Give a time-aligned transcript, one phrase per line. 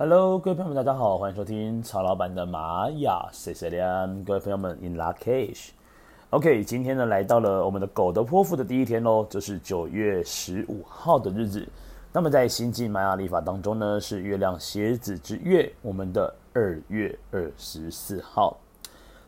[0.00, 4.22] Hello，各位朋友们，大家好，欢迎收听曹老板的玛雅 C C 连。
[4.22, 11.66] 各位朋友们，In lak'ech，OK，今天呢来到了我们的狗的泼妇的第一天喽，就是九月十五号的日子。
[12.12, 18.56] 那么在新晋玛雅历法当中呢，是月亮蝎子之月，我们的二月二十四号。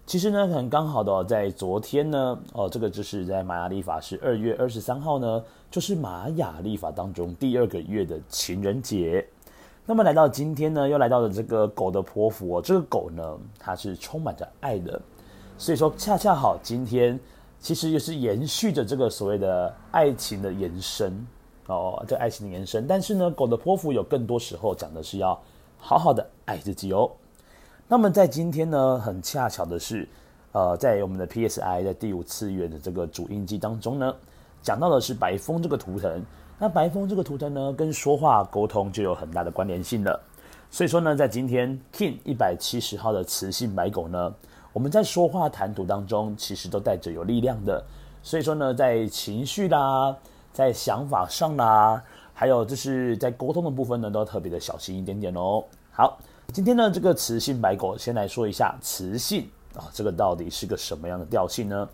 [0.07, 9.27] 其实呢，很刚好的、哦，在昨天呢，哦，这个就是在玛雅历法是二月二十三号呢，就是玛雅历法当中第二个月的情人节。
[9.91, 12.63] 那么来到今天呢，又来到了这个狗的泼妇哦。
[12.63, 15.03] 这个狗呢，它是充满着爱的，
[15.59, 17.19] 所以说恰恰好今天
[17.59, 21.27] 其实也是延续着这个所谓的爱情的延伸
[21.67, 22.87] 哦，这爱情的延伸。
[22.87, 25.37] 但是呢，狗的泼妇有更多时候讲的是要
[25.77, 27.11] 好好的爱自己哦。
[27.89, 30.09] 那么在今天呢，很恰巧的是，
[30.53, 34.15] 呃，在我们的 PSI 在第五次元的这个主印记当中呢，
[34.63, 36.25] 讲到的是白风这个图腾。
[36.63, 40.21] 那白风这个图腾呢，跟说话沟通就有很大的关联性了。
[40.71, 44.35] 所以说呢，在今天 Kin 一百七十号的磁性白狗呢，
[44.75, 47.83] 我们在说话谈吐当中，其实都带着有力量的。
[48.23, 50.15] 所以说呢，在情绪啦，
[50.53, 52.05] 在想法上啦，
[52.35, 55.65] 还有就是在沟通的部分呢，都要特别的小心一点点哦。
[55.91, 56.19] 好，
[56.53, 61.89] 今天呢，这个磁性白狗先来说一下磁性啊，这个到底是个什么样的调性呢？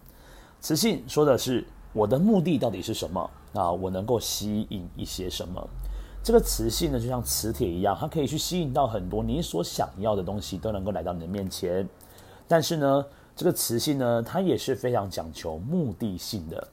[0.60, 1.64] 磁性说的是
[1.97, 3.30] 我的目的到底是什么？
[3.55, 5.66] 啊，我能够吸引一些什么？
[6.22, 11.88] 这个磁性呢，就像磁铁一样，它可以去吸引到很多你所想要的东西，都能够来到你的面前。
[12.47, 16.69] 但是呢，这个磁性呢，它也是非常讲求目的性的。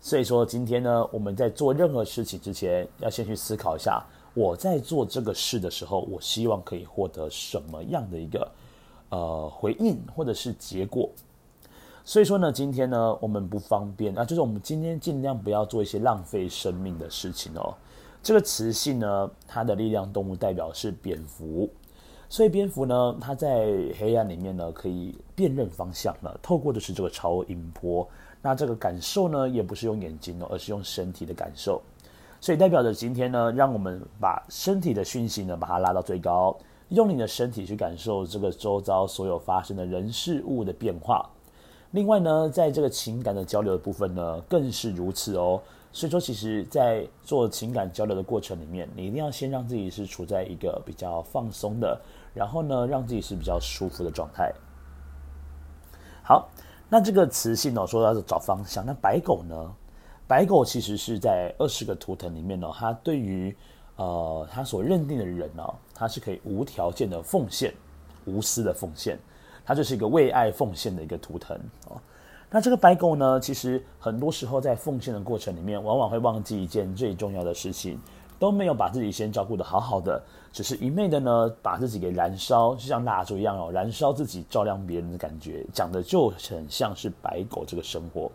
[0.00, 4.02] 所以说，今天呢，我们在做任何事情之前，要先去思考一下，
[4.32, 8.50] 我在做这个事的时候，我希望可以获得什么样的一个
[9.10, 11.10] 呃回应或者是结果。
[12.08, 17.74] 所以说呢，今天呢，我们不方便啊，就是我们今天尽量不要做一些浪费生命的事情哦。
[18.22, 21.68] 这个磁性呢，它的力量动物代表是蝙蝠，
[22.26, 23.66] 所以蝙蝠呢，它在
[23.98, 28.08] 黑暗里面呢，可以辨认方向了，透过的是这个超音波。
[28.40, 31.78] 那这个感受呢，也不是用眼睛哦，而是用身体的感受。
[32.40, 36.56] 所以代表着今天呢，让我们把身体的讯息呢，把它拉到最高，
[36.88, 41.28] 用你的身体去感受这个周遭所有发生的人事物的变化。
[41.92, 45.60] 另外呢，在这个情感的交流的部分呢，更是如此哦。
[45.90, 51.98] 所以说，其实，在做情感交流的过程里面，你一定要先让自己是处在一个比较放松的，
[52.34, 54.52] 然后呢，让自己是比较舒服的状态。
[56.22, 56.46] 好，
[56.90, 58.84] 那这个磁性呢，说到是找方向。
[58.84, 59.74] 那白狗呢？
[60.26, 63.56] 白狗其实是在二十个图腾里面呢，它对于
[63.96, 67.72] 呃，它所认定的人呢，它是可以无条件的奉献，
[68.26, 69.18] 无私的奉献。
[69.68, 71.54] 它就是一个为爱奉献的一个图腾
[71.88, 72.00] 哦。
[72.48, 78.00] 那这个白狗呢，其实很多时候在奉献的过程里面，往往会忘记一件最重要的事情，
[78.38, 80.22] 都没有把自己先照顾得好好的，
[80.54, 88.32] 只是一昧的呢把自己给燃烧，就像蜡烛一样哦，燃烧自己照亮别人的感觉，讲的就很像是白狗这个生活。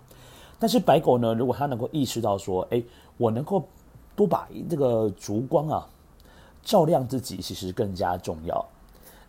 [0.60, 2.84] 但是白狗呢，如果它能够意识到说，哎，
[3.18, 3.68] 我能够
[4.16, 5.90] 多把这个烛光啊
[6.62, 8.64] 照亮自己，其实更加重要，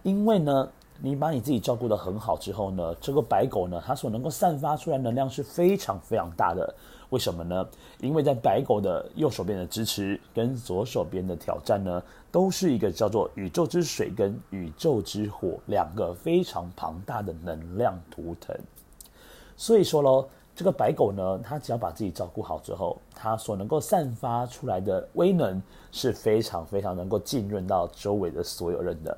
[0.03, 0.69] 因为呢。
[1.00, 6.75] 你把你自己照顾得很好之后呢，这个白狗呢，它所能够散发出来能量是非常非常大的。
[7.10, 7.69] 为什么呢？
[8.00, 18.56] 因为在白狗的右手边的支持跟左手边的挑战呢，都是一个叫做宇宙之水跟宇宙之火两个非常庞大的能量图腾。
[19.56, 20.26] 所以说喽，
[20.56, 25.62] 这个白狗呢，它只要把自己照顾好之后，它所能够散发出来的威能
[25.93, 29.16] 是非常非常能够浸润到周围的所有人的。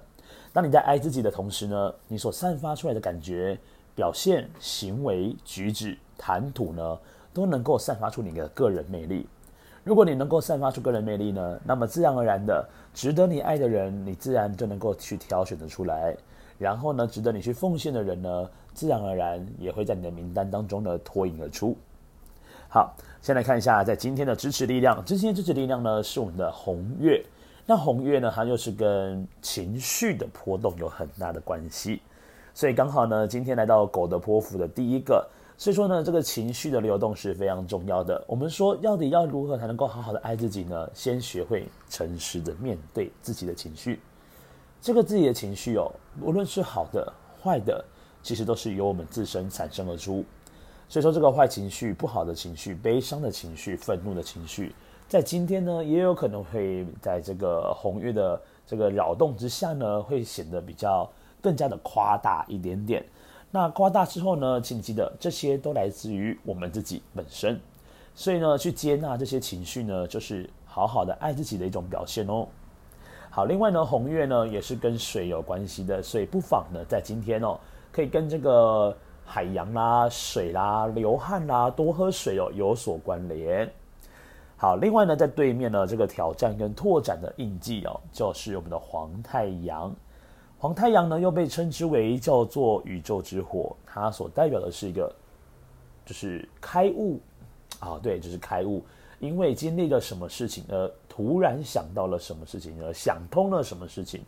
[0.57, 3.59] 当你在爱自己的同时呢，你所散发出来的感觉、
[3.95, 6.99] 表现、行为、举止、谈吐呢，
[7.35, 9.29] 都能够散发出你的个人魅力。
[9.85, 16.17] 如果你能够散发出个人魅力呢，那么自然而然的，值得你爱的人，你自然就能够去挑选得出来。
[16.59, 21.77] 然后呢，值得你去奉献的人呢，自然而然也会在你的名单当中呢脱颖而出。
[22.71, 27.23] 好，先来看一下在今天的支持力量，今天的支持力量呢是我们的红月。
[27.69, 32.01] 那红月呢，它又是跟情绪的波动有很大的关系，
[32.55, 35.29] 所以刚好呢，今天来到狗的波幅的第一个，
[35.59, 38.25] 所以说呢，这个情绪的流动是非常重要的。
[38.29, 40.89] 我们说，到底要如何才能够好好的爱自己呢？
[40.95, 43.99] 先学会诚实的面对自己的情绪。
[44.81, 45.91] 这个自己的情绪哦，
[46.23, 47.13] 无论是好的、
[47.43, 47.85] 坏的，
[48.23, 50.25] 其实都是由我们自身产生而出。
[50.89, 54.73] 所以说，这个坏情绪、不好的情绪、悲伤的情绪、愤怒的情绪。
[55.09, 61.09] 在今天呢，也有可能会在这个红月的这个扰动之下呢，会显得比较
[61.41, 63.05] 更加的夸大一点点。
[63.53, 67.61] 那夸大之后呢，请记得这些都来自于我们自己本身，
[68.17, 72.49] 所以呢，去接纳这些情绪呢，就是好好的爱自己的一种表现哦。
[73.31, 77.57] 好，另外呢，红月呢也是跟水有关系的，所以不妨呢在今天哦，
[77.93, 78.95] 可以跟这个
[79.25, 83.71] 海洋啦、水啦、流汗啦、多喝水哦有所关联。
[84.59, 89.95] 好，另外呢，在对面呢，这个挑战跟拓展的印记哦，就是我们的黄太阳。
[90.59, 95.15] 黄太阳呢，又被称之为叫做宇宙之火，它所代表的是一个，
[96.07, 97.21] 就是开悟
[97.81, 98.83] 啊，对，就是开悟。
[99.19, 104.23] 因为经历了什么事情而突然想到了什么事情，而想通了什么事情。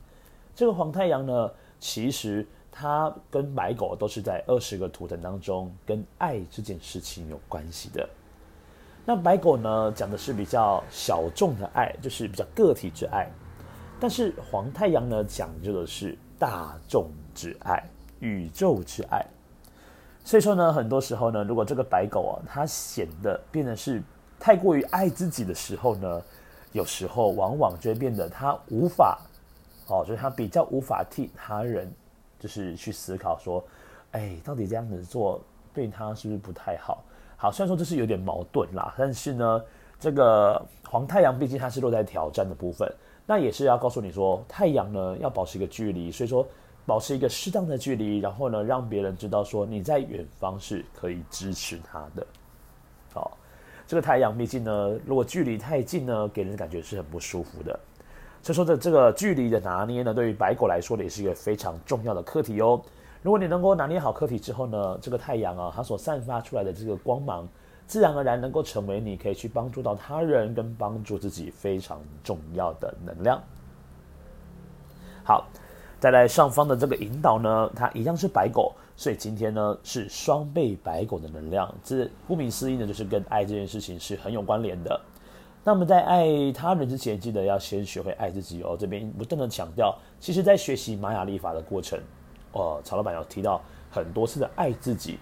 [0.54, 8.06] 这个黄太阳呢，其实它跟白狗都是在二十个图腾当中跟爱这件事情有关系的。
[9.10, 13.24] 那白狗呢，讲的是比较小众的爱，就是比较个体之爱；
[13.98, 17.82] 但是黄太阳呢，讲究的是大众之爱、
[18.20, 19.24] 宇宙之爱。
[20.22, 24.02] 所以说呢，很多时候呢，如果这个白狗啊，它显得变得是
[24.38, 26.22] 太过于爱自己的时候呢，
[26.72, 29.18] 有时候往往就会变得它无法，
[29.86, 31.90] 哦，就是它比较无法替他人，
[32.38, 33.64] 就是去思考说，
[34.10, 35.40] 哎，到底这样子做
[35.72, 37.02] 对他是不是不太好？
[37.40, 39.62] 好，虽然说这是有点矛盾啦，但是呢，
[40.00, 42.92] 这个黄太阳毕竟它是落在挑战的部分，
[43.24, 46.44] 那也是要告诉你说，太阳呢要保持一个距离，所以说
[46.84, 52.26] 保持一个适当的距离，然后呢让别人知道说你在远方是可以支持他的。
[53.12, 53.38] 好，
[53.86, 57.78] 这个太阳毕竟呢，如果距离太近呢，给人的感觉是很不舒服的。
[58.42, 62.82] 所以说的这个距离的拿捏呢，对于白狗来说呢，也是一个非常重要的课题哦。
[63.22, 67.48] 如果你能够拿捏好课题之后呢，这个太阳啊，它所散发出来的这个光芒，
[67.86, 73.42] 自然而然能够成为你可以去帮助到他人跟帮助自己非常重要的能量。
[75.24, 75.46] 好，
[75.98, 81.74] 再来上方的这个引导呢，它一样是白狗，所以今天呢是双倍白狗的能量。
[81.82, 85.00] 这顾名思义呢，就是跟爱这件事情是很有关联的。
[85.64, 88.76] 那么在爱他人之前，记得要先学会爱自己哦。
[88.78, 91.98] 这边不断的强调，其实在学习玛雅历法的过程。
[92.52, 93.60] 哦，曹老板有提到
[93.90, 95.18] 很多次的爱自己，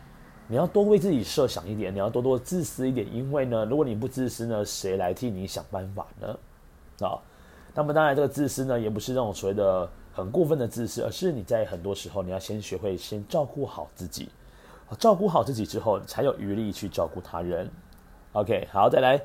[0.48, 6.38] 你要多为自己设想一点，你要多多自私一点，因为呢，如果你不自私呢，谁来替你想办法呢？
[7.06, 7.18] 啊、
[7.74, 14.30] 那么当然这个自私呢，也不是那种所谓的很过分的自私，而是你在很多时候你要先学会先照顾好自己，
[14.98, 17.70] 照顾好自己之后，才有余力去照顾他人。
[18.32, 19.20] OK，好，再来，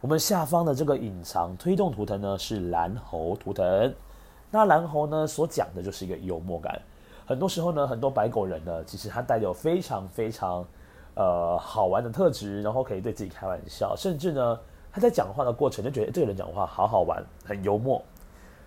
[0.00, 3.94] 我们下方的这个隐藏推动图腾呢是蓝猴图腾，
[4.50, 6.80] 那蓝猴呢所讲的就是一个幽默感。
[7.26, 10.64] 很多时候呢，很多白狗人呢，其实他带有非常非常，
[11.14, 14.60] 呃，好玩的特质，然后可以对自己开玩笑，甚至呢，
[14.92, 18.00] 他在讲话的过程就觉得这个人讲话好好玩，很幽默。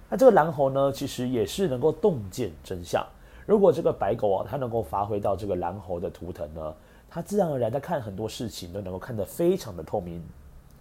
[0.09, 3.01] 那这个蓝猴呢，其实也是能够洞见真相。
[3.45, 6.73] 如果这个白狗啊，它能够发挥到这个蓝猴的图腾呢，
[7.09, 10.21] 它自然而然在看很多事情都能够看得非常的透明。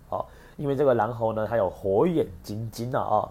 [0.08, 3.28] 好，因为这个蓝猴呢，它有火眼金睛啊啊。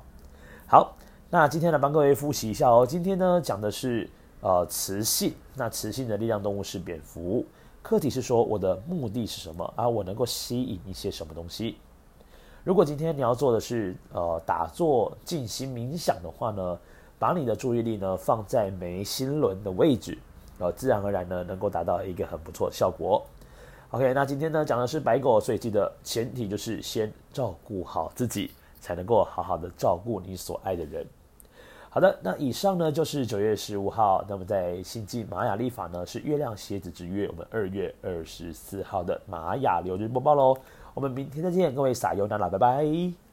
[0.67, 0.95] 好，
[1.29, 2.85] 那今天来帮各位复习一下哦。
[2.87, 4.09] 今天呢，讲的是。
[4.41, 7.45] 呃，磁性，那磁性的力量动物是蝙蝠。
[7.81, 9.73] 课题是说，我的目的是什么？
[9.75, 11.77] 啊，我能够吸引一些什么东西？
[12.63, 16.77] 如果今天你要做的是呃打坐、静心、冥想的话呢，
[17.17, 20.17] 把你的注意力呢放在眉心轮的位置，
[20.59, 23.25] 呃，自然而然呢能够达到一个很不错的效果。
[23.91, 28.51] OK，那今天呢讲的是白狗，所以记得前提就是先照顾好自己，
[28.81, 31.07] 才能够好好的照顾你所爱的人。
[31.89, 40.55] 好的，那以上呢就是九月十五号，那么在新晋玛雅历法呢是月亮蝎子之月，我们二月二十四号的玛雅流日播报喽。
[40.93, 43.26] 我们明天再见，各位撒尤那拉，拜拜。